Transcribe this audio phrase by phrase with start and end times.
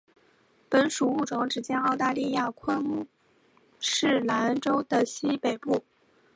[0.71, 3.07] 本属物种只见于澳大利亚昆
[3.79, 5.85] 士兰州的西北部。